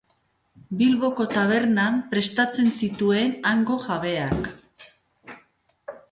Bilboko 0.77 1.25
tabernan 1.33 1.99
prestatzen 2.13 2.71
zituen 2.85 3.35
hango 3.51 3.77
jabeak. 3.83 4.49